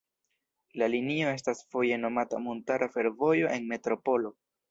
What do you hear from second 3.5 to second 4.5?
en Metropolo.